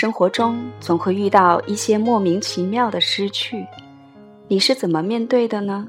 [0.00, 3.66] 生活中总会遇到一些莫名其妙的失去，
[4.46, 5.88] 你是怎么面对的呢？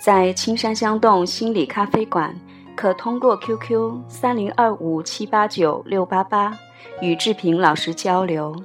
[0.00, 2.34] 在青山香洞心理咖啡馆，
[2.74, 6.58] 可通过 QQ 三零二五七八九六八八
[7.00, 8.60] 与志平老师交流，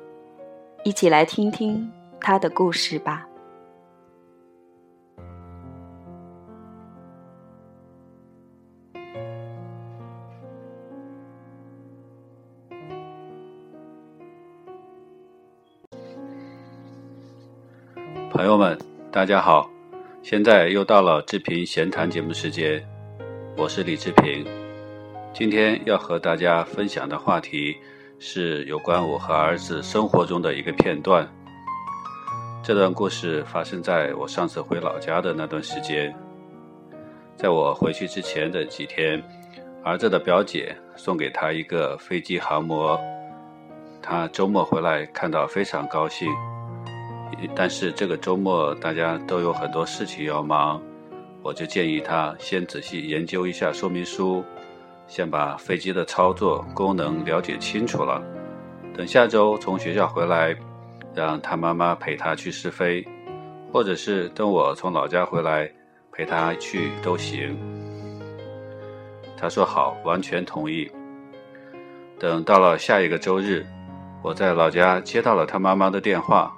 [0.84, 1.88] 一起来听听
[2.20, 3.28] 他的故事吧。
[18.42, 18.76] 朋友们，
[19.12, 19.70] 大家好！
[20.24, 22.84] 现在又到了志平闲谈节目时间，
[23.56, 24.44] 我是李志平。
[25.32, 27.78] 今天要和大家分享的话题
[28.18, 31.32] 是有关我和儿子生活中的一个片段。
[32.64, 36.12] 这段故事发生在我上次回老家的那段时间。
[37.38, 39.24] 在我回去之前的几天，
[39.84, 43.00] 儿子的表姐送给他一个飞机航模，
[44.02, 46.28] 他周末回来看到非常高兴。
[47.56, 50.82] 但是这个周末大家都有很多事情要忙，
[51.42, 54.44] 我就建议他先仔细研究一下说明书，
[55.08, 58.22] 先把飞机的操作功能了解清楚了。
[58.96, 60.56] 等下周从学校回来，
[61.14, 63.06] 让他妈妈陪他去试飞，
[63.72, 65.72] 或者是等我从老家回来
[66.12, 67.58] 陪他去都行。
[69.38, 70.90] 他说好，完全同意。
[72.20, 73.66] 等到了下一个周日，
[74.22, 76.56] 我在老家接到了他妈妈的电话。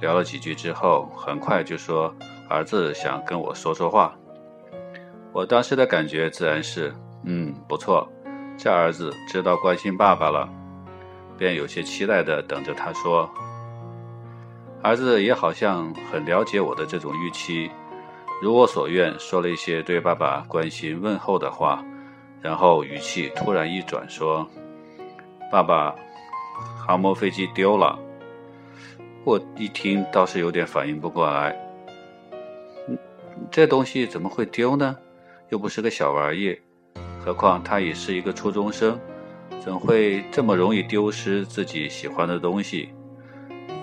[0.00, 2.14] 聊了几句之后，很快就说
[2.48, 4.14] 儿子想跟我说说话。
[5.32, 6.92] 我当时的感觉自然是，
[7.24, 8.08] 嗯，不错，
[8.56, 10.48] 这儿子知道关心爸爸了，
[11.36, 13.30] 便有些期待的等着他说。
[14.82, 17.70] 儿子也好像很了解我的这种预期，
[18.42, 21.84] 如我所愿，说了一些对爸爸关心问候的话，
[22.40, 24.48] 然后语气突然一转说
[25.52, 25.94] ：“爸爸，
[26.78, 27.98] 航模飞机丢了。”
[29.24, 31.54] 我一听倒是有点反应不过来，
[33.50, 34.96] 这东西怎么会丢呢？
[35.50, 36.58] 又不是个小玩意，
[37.22, 38.98] 何况他也是一个初中生，
[39.60, 42.88] 怎会这么容易丢失自己喜欢的东西？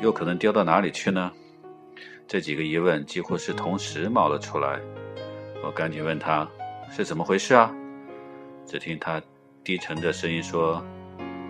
[0.02, 1.32] 又可能丢到哪里去呢？
[2.28, 4.80] 这几个疑问几乎是同时冒了出来。
[5.64, 6.48] 我赶紧问他
[6.90, 7.74] 是怎么回事啊？
[8.66, 9.22] 只听他
[9.64, 10.84] 低沉的声音说：“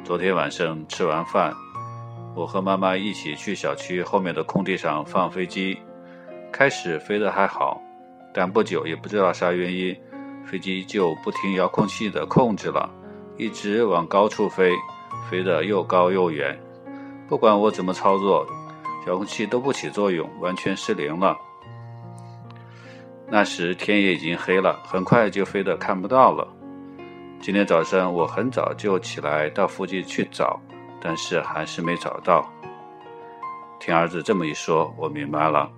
[0.04, 1.54] 昨天晚上吃完饭。”
[2.38, 5.75] 我和妈妈一起去小区后面的空地上放飞机，
[6.52, 7.81] 开始飞得还好，
[8.31, 9.98] 但不久也不知道啥原因，
[10.46, 12.88] 飞机就不听遥控器的控制了，
[13.38, 14.72] 一直往高处飞，
[15.28, 16.56] 飞得又高又远，
[17.28, 18.46] 不管我怎么操作，
[19.08, 21.36] 遥控器都不起作用，完全失灵了。
[23.28, 26.48] 那时天也已经黑了，很快就飞得看不到了。
[27.42, 30.62] 今天早上我很早就起来到附近去找。
[31.02, 32.47] 但是还是没找到。
[33.80, 35.69] 听儿子这么一说，我明白了，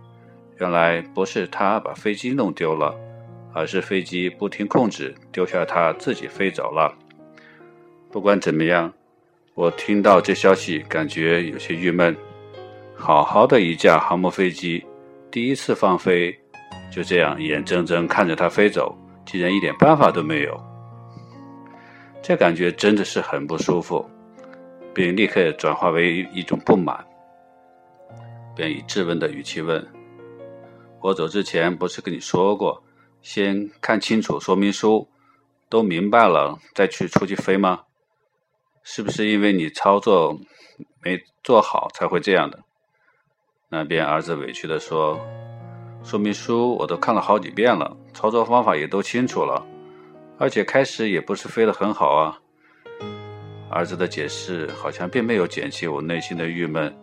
[0.58, 2.96] 原来不是他把飞机弄丢了，
[3.54, 6.94] 而是飞机不听控制，丢下他自己飞走了。
[8.12, 8.92] 不管怎么样，
[9.54, 12.16] 我听到这消息，感觉有些郁闷。
[12.96, 14.86] 好好的一架航母飞机，
[15.30, 16.38] 第一次放飞，
[16.92, 20.60] 就这样眼睁睁看着它飞走，竟然一点办法都没有，
[22.22, 24.10] 这感觉真的是很不舒服。
[24.94, 27.06] 并立刻转化为一种不满，
[28.56, 29.86] 便以质问的语气问
[31.02, 32.84] ：“我走之前不是跟你说过，
[33.22, 35.08] 先看清楚说明书，
[35.70, 37.84] 都明白了再去出去飞吗？
[38.84, 40.40] 是不是因为你操作
[41.04, 42.60] 没做好才会这样的？”
[43.70, 45.20] 那边儿子委屈地说
[46.04, 49.64] ：“说明书我都看了好几遍了，操作方法也都清楚了，
[50.40, 52.40] 而且开始也不是飞得很好啊。”
[53.70, 56.94] 儿子的解释好像并没有减轻我内心的郁闷，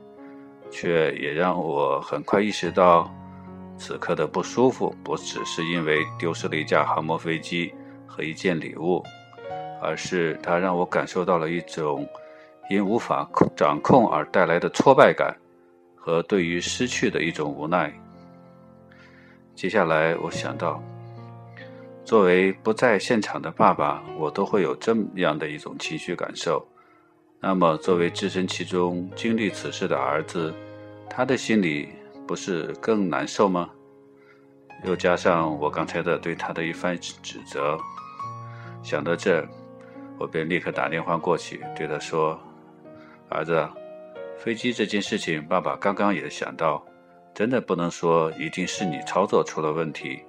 [0.71, 3.09] 却也让我很快意识到，
[3.79, 7.73] 此刻的不舒服不只是因为丢失了一架航模飞机
[8.07, 9.03] 和一件礼物，
[9.81, 12.05] 而是它让我感受到了一种
[12.69, 15.33] 因无法掌控而带来的挫败感
[15.95, 17.93] 和对于失去的一种无奈。
[19.55, 20.83] 接下来，我想到。
[22.07, 26.65] 作为不在现场的爸爸，我都会有这样的一种情绪感受。
[27.41, 30.55] 那么，作为置身其中、经历此事的儿子，
[31.11, 31.89] 他的心里
[32.25, 33.69] 不是更难受吗？
[34.85, 37.77] 又加上我刚才的对他的一番指责，
[38.85, 39.45] 想到这，
[40.17, 42.41] 我便立刻打电话过去，对他说
[43.29, 43.69] ：“儿子，
[44.39, 46.87] 飞机这件事情，爸爸刚刚也想到，
[47.35, 50.21] 真的不能说一定是你操作出了问题。”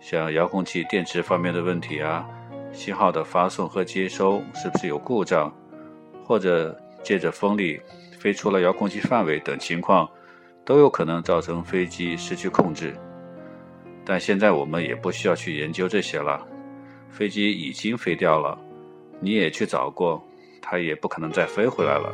[0.00, 2.24] 像遥控器电池方面的问题啊，
[2.72, 5.52] 信号的发送和接收是不是有故障，
[6.24, 7.80] 或者借着风力
[8.18, 10.08] 飞出了遥控器范围等情况，
[10.64, 12.94] 都有可能造成飞机失去控制。
[14.04, 16.46] 但现在我们也不需要去研究这些了，
[17.10, 18.56] 飞机已经飞掉了，
[19.18, 20.22] 你也去找过，
[20.62, 22.12] 它也不可能再飞回来了，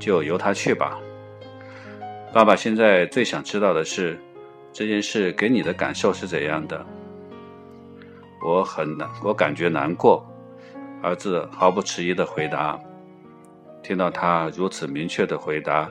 [0.00, 0.98] 就由它去吧。
[2.32, 4.18] 爸爸现在最想知道的是，
[4.72, 6.84] 这件事给你的感受是怎样的？
[8.44, 10.26] 我很难，我感觉难过。
[11.02, 12.78] 儿子毫不迟疑的回答。
[13.82, 15.90] 听到他如此明确的回答，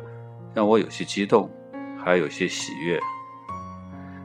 [0.54, 1.50] 让我有些激动，
[1.98, 3.00] 还有些喜悦。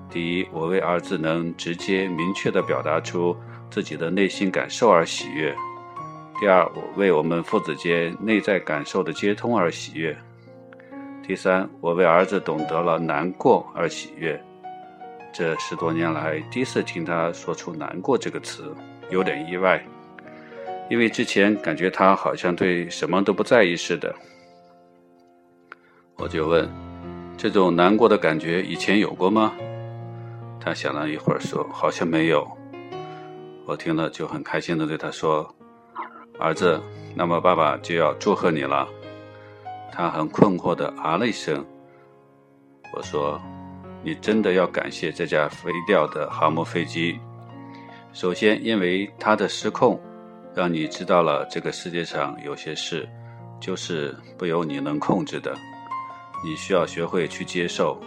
[0.08, 3.37] 第一，我为儿子能直接明确地表达出
[3.69, 5.52] 自己的内心感受而喜悦；
[6.38, 10.14] 第二，我为我们父子间内在感受的接通而喜悦；
[11.26, 14.40] 第三，我为儿子懂得了难过而喜悦。
[15.38, 18.75] 这十多年来第一次听他说出“难过”这个词，
[19.11, 19.85] 有点意外，
[20.88, 24.15] 因为之前感觉他好像对什么都不在意似的。
[26.17, 26.67] 我就问
[27.37, 29.53] ：“这种难过的感觉以前有过吗？”
[30.59, 32.50] 他想了一会儿，说：“好像没有。”
[33.69, 35.55] 我听了就很开心的对他说
[36.41, 36.81] ：“儿子，
[37.15, 38.88] 那么爸爸就要祝贺你了。”
[39.93, 41.62] 他很困惑的啊了一声。
[42.94, 43.38] 我说
[44.03, 47.19] ：“你真的要感谢这架飞掉的航母飞机。
[48.13, 50.01] 首先，因为它的失控，
[50.55, 53.09] 让你知道了这个世界上有些事
[53.61, 55.55] 就是不由你能控制的，
[56.45, 58.01] 你需要学会去接受。”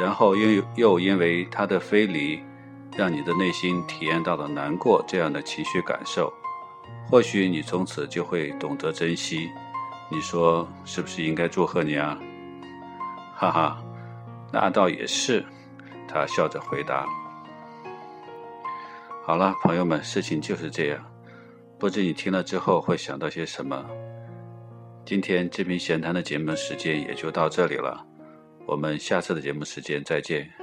[0.00, 2.42] 然后又又因为他的飞离，
[2.96, 6.32] 让你的内心体验到了难过这样的情绪感受，
[7.08, 9.48] 或许你从此就会懂得珍惜。
[10.10, 12.18] 你说是不是应该祝贺你啊？
[13.36, 13.82] 哈哈，
[14.52, 15.44] 那倒也是。
[16.06, 17.06] 他笑着回答。
[19.24, 21.02] 好了，朋友们，事情就是这样。
[21.78, 23.84] 不知你听了之后会想到些什么？
[25.04, 28.06] 今天这篇闲谈的节目时间也就到这里了。
[28.66, 30.61] 我们下次的节目时间再见。